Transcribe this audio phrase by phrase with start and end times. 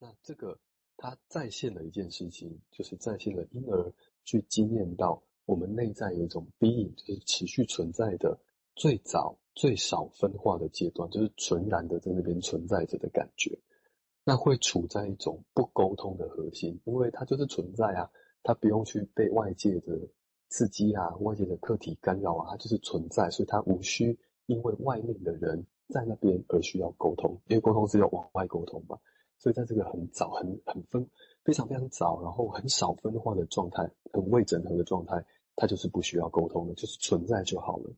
[0.00, 0.58] 那这个
[0.96, 3.92] 它再现了一件事情，就是再现了婴儿
[4.24, 8.38] 去经验到我们内在有一种 being，就是持续存在的
[8.74, 13.58] 最早最少分化的阶段，就是纯然的在那边存在着的感觉。
[14.24, 18.10] 那会处在一种不沟通的核心，因为它就是存在啊，
[18.42, 19.98] 它不用去被外界的
[20.48, 28.98] 刺激啊、外界的客体干扰啊，它就是存在，所以它无需因为外面的人在那边而需要沟通，因为沟通是要往外沟通嘛。
[29.38, 31.08] 所以在这个很早、很很分、
[31.44, 35.24] 非常非常早，然后很少分化的状态、很未整合的状态，
[35.56, 37.94] 它就是不需要沟通的，就是存在就好了。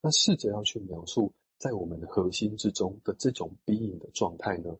[0.00, 4.76] 那试着要去描述在我们的核心之中的这种阴影的状态呢？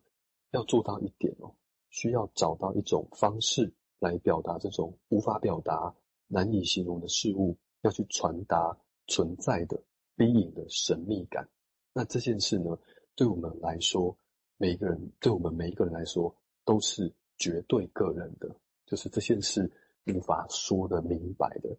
[0.51, 1.55] 要做到一点哦，
[1.89, 5.95] 需要找到一种方式来表达这种无法表达、
[6.27, 8.77] 难以形容的事物，要去传达
[9.07, 9.83] 存在的
[10.17, 11.49] 阴影的神秘感。
[11.95, 12.79] 那这件事呢，
[13.15, 14.19] 对我们来说，
[14.63, 16.33] 每一个人，对我们每一个人来说，
[16.65, 18.55] 都是绝对个人的，
[18.87, 19.69] 就是这件事
[20.07, 21.77] 无法说得明白的。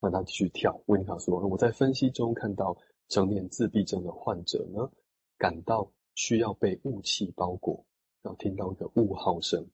[0.00, 2.76] 那他继续跳，温尼卡说：“我在分析中看到
[3.08, 4.90] 成年自闭症的患者呢，
[5.38, 7.86] 感到。”需要被雾气包裹，
[8.20, 9.66] 然后听到一个雾号声。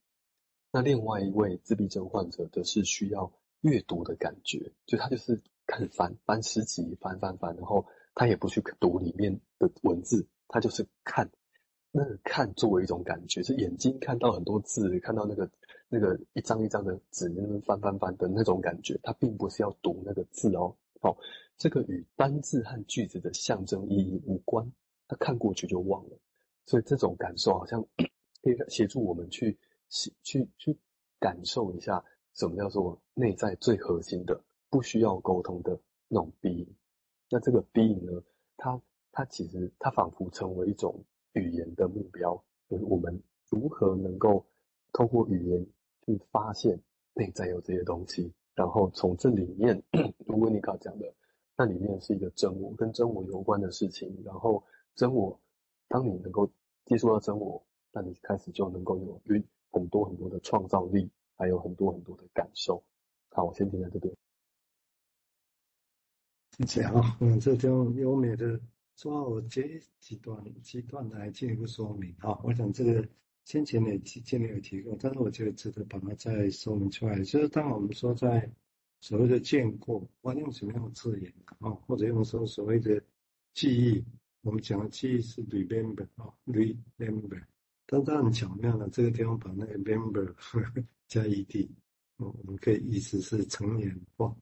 [0.70, 11.28] 那另外一位自闭症患者则是需要阅读的感觉，就他就是开始翻翻诗集，翻翻翻，然后他也不去读里面的文字，他就是看，
[11.90, 15.50] 那个看作为一种感觉，是眼睛看到很多字，看到那个
[15.88, 20.76] 那个一张一张的纸，那边翻翻翻的那种感觉，它并不是要读那个字哦。
[21.00, 21.16] 好，
[21.56, 24.70] 这个与单字和句子的象征意义无关，
[25.06, 26.18] 他看过去就忘了。
[26.66, 27.82] 所以这种感受好像
[28.42, 29.58] 可以协助我们去
[30.22, 30.78] 去去
[31.18, 36.68] 感受一下什么叫做内在最核心的、不需要沟通的那种 B。
[37.30, 38.22] 那这个 B 呢，
[38.56, 38.80] 它
[39.10, 44.44] 它其实它仿佛成为一种语言的目标，就是我们如何能够
[44.92, 45.66] 透过语言
[46.06, 46.80] 去发现
[47.14, 49.82] 内在有这些东西，然后从这里面，
[50.26, 51.14] 如温尼卡讲的，
[51.56, 54.62] 那里面是一个真我，跟真我有关的事情，然后
[54.94, 55.38] 真我。
[55.90, 56.46] 当你能够
[56.84, 59.18] 接触到真我，那你开始就能够有
[59.70, 62.84] 很多很多的创造力，还有很多很多的感受。
[63.30, 64.14] 好，我先停在这边。
[66.58, 68.60] 谢谢啊，嗯，这种优美的
[68.98, 72.36] 说，我接几段几段来进一步说明啊。
[72.42, 73.08] 我想这个
[73.44, 77.16] 先前也前前面有提过，但是我觉得值得把它再说明出来。
[77.22, 78.50] 就是当我们说在
[79.00, 83.00] 所谓的见过，我用什么样的字眼啊，或者用说所谓的
[83.54, 84.04] 记忆。
[84.42, 87.42] 我们讲的记忆是 remember 啊，remember，
[87.86, 90.32] 但是很巧妙的，这个地方把那个 remember
[91.08, 91.68] 加 ed，
[92.16, 94.34] 我们可以意思是成年化，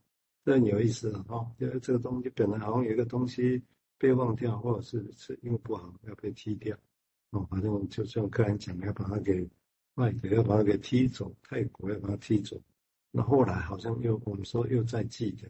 [0.45, 3.61] 这很有意思啊，哈，因为这个东西本来好像有一个东西
[3.99, 6.77] 被忘掉，或者是是因为不好要被踢掉，
[7.31, 9.49] 哦，反正我们就像客人讲，要把它给
[9.95, 12.61] 卖掉，要把它给踢走，泰国要把它踢走，
[13.11, 15.49] 那后来好像又我们说又再记得。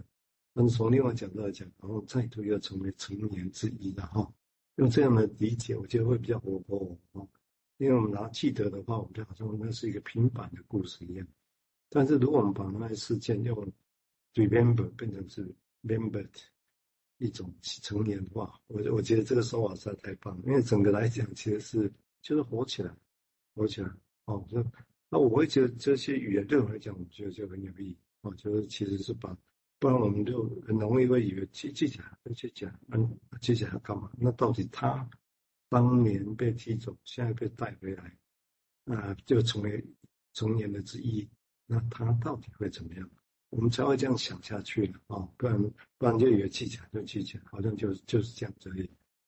[0.54, 4.32] 但是从另外角度来讲，然后再度又成为成年之一了哈。
[4.76, 7.28] 用这样的理解，我觉得会比较活泼哦。
[7.76, 11.26] 因为我们拿记得的话，我们就好像那是一个平板的故事一样。
[11.90, 13.54] 但是如果我们把那些事件用
[14.32, 15.46] remember 变成是
[15.82, 16.30] remembered
[17.18, 20.40] 一种成年化，我我觉得这个说法实在太棒。
[20.46, 22.94] 因为整个来讲，其实是就是活起来，
[23.54, 23.90] 活起来
[24.26, 24.44] 哦。
[24.48, 24.64] 就
[25.08, 28.34] 那我会觉得这些语言对我来讲，我觉得就很有意义哦。
[28.34, 29.36] 就是其实是把。
[29.78, 34.10] 不然我们就很容易会以为记记起来，记起来，嗯，记起来干嘛？
[34.16, 35.06] 那到底他
[35.68, 38.16] 当年被踢走，现在被带回来，
[38.86, 39.84] 啊、就成为
[40.32, 41.28] 成年的之一，
[41.66, 43.10] 那他到底会怎么样？
[43.50, 45.32] 我们才会这样想下去了啊、哦！
[45.36, 45.62] 不然
[45.98, 48.86] 不然就以为记起来就技巧，好像就就是这样子而已。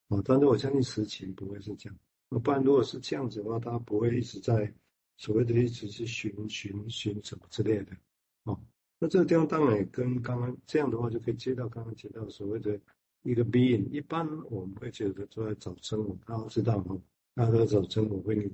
[0.09, 1.99] 啊、哦，但是我相信实情不会是这样。
[2.43, 4.73] 不然如果是这样子的话，他不会一直在
[5.17, 7.97] 所谓的一直是寻寻寻什么之类的，
[8.45, 8.61] 哦。
[8.99, 12.79] 那这个地方当然也跟刚刚这样的话，就可以接到刚刚提到所谓的
[13.23, 13.89] 一个 being。
[13.91, 17.01] 一般我们会觉得都在找真我，大家知道吗？
[17.35, 18.51] 大家都在找真我，会你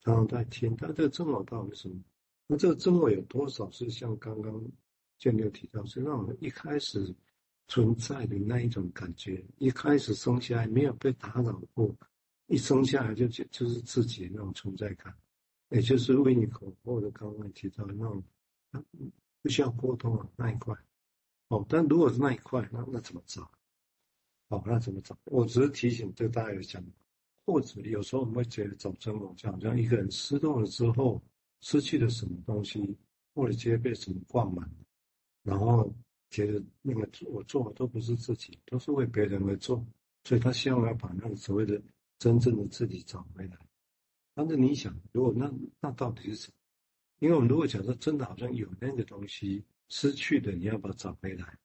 [0.00, 1.96] 常常在听，但这个真我到底是什么？
[2.46, 4.64] 那这个真我有多少是像刚刚
[5.18, 7.14] 就没有提到，是让我们一开始
[7.66, 11.94] 存在的那一种感觉，一开始生下来没有被打扰过，
[12.46, 15.14] 一生下来就就是自己那种存在感，
[15.68, 18.22] 也就是为你口或者刚刚提到那种。
[19.40, 20.76] 不需要沟通的那一块，
[21.46, 23.48] 哦，但如果是那一块，那那怎么找？
[24.48, 25.16] 哦，那怎么找？
[25.26, 26.84] 我只是提醒，对大家有讲，
[27.46, 31.22] 或者有时候我们会觉得找真我，就好像一个人失落了之后，
[31.60, 32.94] 失去了什么东西，
[33.32, 34.68] 或者直接被什么灌满，
[35.48, 35.90] 然后
[36.28, 39.82] 觉得那个我做的都不是自己，都是为别人而做，
[40.24, 41.80] 所以他希望要把那个所谓的
[42.18, 43.56] 真正的自己找回来。
[44.34, 45.50] 但是你想，如果那
[45.80, 46.54] 那到底是什么？
[47.20, 51.58] 因为我们如果假设真的好像有那个东西失去的，你要把它找回来，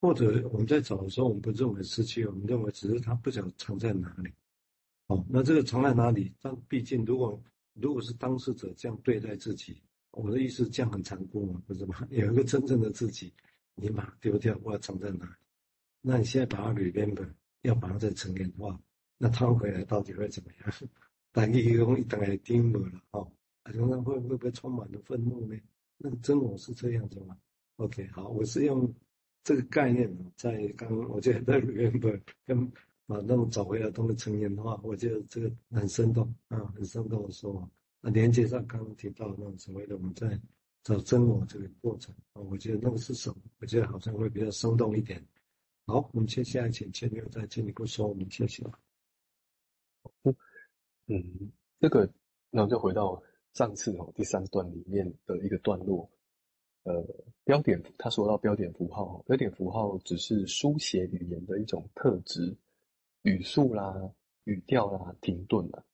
[0.00, 4.32] 或者我们在找的时候，我们不认为失去，我们认为只是他不想藏在哪里。
[5.06, 6.34] 哦，那这个藏在哪里？
[6.40, 7.40] 但毕竟，如果
[7.74, 9.80] 如果是当事者这样对待自己，
[10.12, 12.06] 我的意思这样很残酷嘛，不是吗？
[12.10, 13.32] 有一个真正的自己，
[13.74, 15.32] 你把它丢掉，我要藏在哪里？
[16.00, 17.28] 那你现在把它 remember，
[17.62, 18.78] 要把它再成年化，
[19.18, 20.72] 那掏回来到底会怎么样？
[21.32, 23.32] 大家一共一大概听过了哦。
[23.62, 25.58] 啊，常常会会不会充满了愤怒呢？
[25.96, 27.36] 那个真我是这样子吗
[27.76, 28.92] ？OK，好，我是用
[29.44, 32.66] 这个概念在刚刚我觉得 remember 跟
[33.06, 37.70] 把那种找回来东西成年化，我觉得这个很生动啊，很生动的说。
[38.02, 40.38] 那连接上刚刚提到那种所谓的我们在
[40.82, 43.36] 找真我这个过程啊，我觉得那个是什么？
[43.60, 45.24] 我觉得好像会比较生动一点。
[45.86, 48.62] 好，我们接下来请千六再进一步说，我们谢谢。
[51.06, 51.50] 嗯，
[51.80, 52.12] 这个，
[52.50, 53.22] 那我就回到。
[53.54, 56.10] 上次哦，第三段里面的一个段落，
[56.84, 57.06] 呃，
[57.44, 62.56] 标点他说到标点符号，标点符号只是书写语言的一种特质，
[63.24, 63.94] 语速啦、
[64.44, 65.84] 语调啦、停顿啦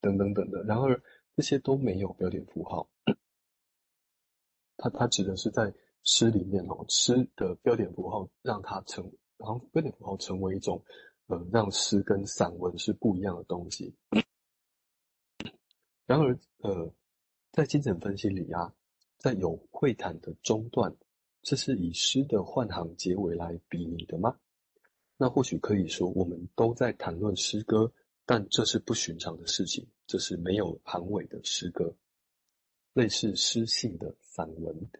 [0.00, 0.64] 等等等的。
[0.64, 1.00] 然而
[1.40, 2.86] 这些都没有标点符号，
[4.76, 5.72] 它它指的是在
[6.02, 10.84] 诗里面哦，诗的标点符号让它成，然后标点符号成为一种
[11.28, 13.96] 呃，让诗跟散文是不一样的东西。
[16.04, 16.92] 然而，呃，
[17.52, 18.74] 在精神分析里啊，
[19.16, 20.94] 在有会谈的中段，
[21.40, 24.38] 这是以诗的换行结尾来比拟的吗？
[25.16, 27.90] 那或许可以说，我们都在谈论诗歌，
[28.24, 31.94] 但这是不寻常的事情，这是没有行尾的诗歌，
[32.92, 34.90] 类似诗性的散文。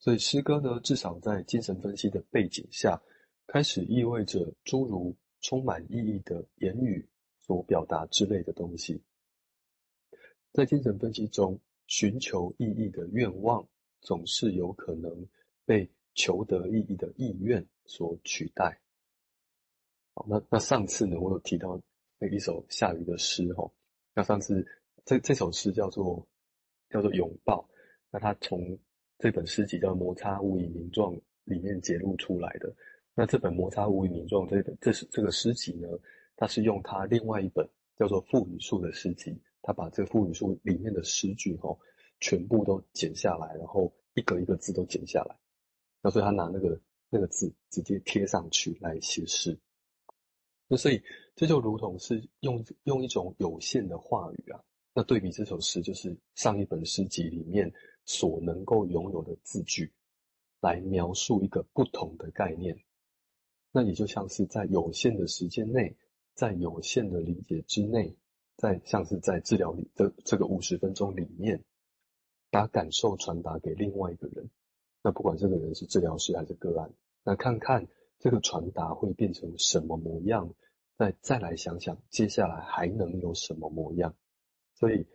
[0.00, 3.00] 所以，诗歌呢，至少在精神分析的背景下，
[3.46, 7.08] 开始意味着诸如充满意义的言语
[7.40, 9.02] 所表达之类的东西。
[10.52, 13.68] 在精神分析中，寻求意义的愿望
[14.00, 15.26] 总是有可能
[15.64, 18.80] 被求得意义的意愿所取代。
[20.14, 21.80] 好，那那上次呢，我有提到
[22.18, 23.70] 那一首夏雨的诗哈。
[24.14, 24.66] 那上次
[25.04, 26.26] 这这首诗叫做
[26.90, 27.68] 叫做拥抱。
[28.10, 28.78] 那他从
[29.18, 32.74] 这本诗集叫《摩擦无以名状》里面节录出来的。
[33.14, 35.88] 那这本《摩擦无以名状》这本这是这个诗集呢，
[36.36, 39.40] 它是用他另外一本叫做《腹语术》的诗集。
[39.60, 41.78] 他把这个腹语术里面的诗句吼，
[42.20, 45.36] 全部都剪下来，然后一格一个字都剪下来，
[46.00, 46.80] 那所以他拿那个
[47.10, 49.58] 那个字直接贴上去来写诗。
[50.68, 51.02] 那所以
[51.34, 54.62] 这就如同是用用一种有限的话语啊，
[54.94, 57.72] 那对比这首诗，就是上一本诗集里面
[58.04, 59.92] 所能够拥有的字句，
[60.60, 62.78] 来描述一个不同的概念。
[63.72, 65.96] 那也就像是在有限的时间内，
[66.34, 68.16] 在有限的理解之内。
[68.60, 71.62] 在像是在治疗里的这个五十分钟里面，
[72.50, 74.50] 把感受传达给另外一个人，
[75.00, 76.92] 那不管这个人是治疗师还是个案，
[77.22, 77.86] 那看看
[78.18, 80.52] 这个传达会变成什么模样，
[80.96, 84.14] 再再来想想接下来还能有什么模样。
[84.74, 85.06] 所以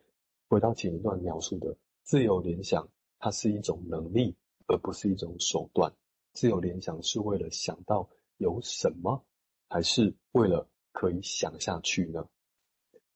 [0.48, 2.88] 回到前一段描述的自由联想，
[3.20, 4.36] 它是一种能力，
[4.68, 5.94] 而不是一种手段。
[6.34, 9.24] 自由联想是为了想到有什么，
[9.68, 12.28] 还是为了可以想下去呢？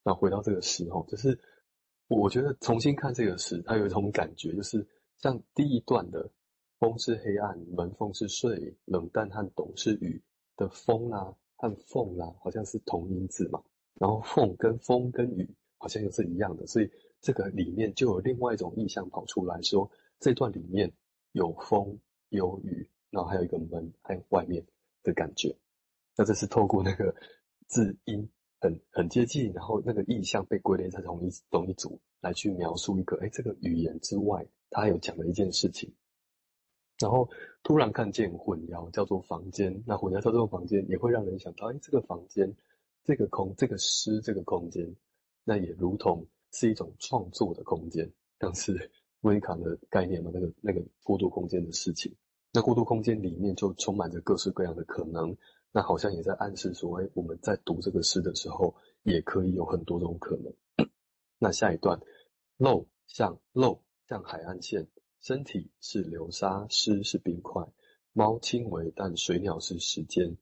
[0.03, 1.39] 那回到这个时候，就是
[2.07, 6.29] 我觉得重新看这个诗，它有一种感觉，就是像第一段的
[6.79, 10.21] “风是黑暗，门缝是睡，冷淡和懂是雨”
[10.57, 13.63] 的“风”啊和“凤”啦，好像是同音字嘛。
[13.95, 16.89] 然后“凤”跟“风”跟“雨”好像又是一样的，所以
[17.21, 20.91] 这个里面就有另外一种意象跑出来说，这段里面
[21.31, 24.65] 有风有雨，然后还有一个门，还有外面
[25.03, 25.55] 的感觉。
[26.15, 27.15] 那这是透过那个
[27.67, 28.29] 字音。
[28.59, 35.93] 很很接近，然后那个意象被归类在同一同一组来去描述一个，哎，这个语言之外，他有讲了一件事情。
[36.99, 37.29] 然后
[37.63, 42.55] 突然看见混淆叫做房间，那混淆叫做房间，也会让人想到，哎，这个房间，
[43.03, 44.95] 这个空，这个诗，这个空间，
[45.43, 52.15] 那也如同是一种创作的空间，像是 维卡的概念嘛，那个那个过渡空间的事情。
[52.53, 55.35] 那过渡空间里面就充满着各式各样的可能。
[55.71, 58.73] 那好像也在暗示说，哎，我们在读这个诗的时候，
[59.03, 60.51] 也可以有很多种可能。
[61.37, 61.99] 那下一段，
[62.57, 64.87] 漏像漏像海岸线，
[65.27, 67.61] 身体是流沙，诗是冰块，
[68.13, 70.37] 猫轻微，但水鸟是时间。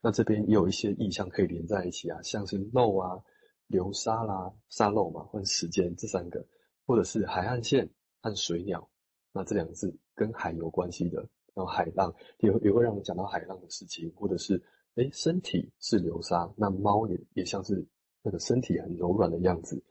[0.00, 3.22] 那这边也有一些意象可以连在一起啊，像是漏啊、
[3.66, 6.42] 流沙啦、沙漏嘛，或时间这三个，
[6.86, 7.90] 或者是海岸线
[8.22, 8.88] 和水鸟，
[9.30, 11.28] 那这两个字跟海有关系的。
[11.52, 14.54] 然后海浪也会也会让我们讲到海浪的事情，或者是
[14.94, 17.86] 诶身体是流沙，那猫也也像是
[18.22, 19.84] 那个身体很柔软的样子，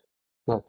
[0.44, 0.60] 那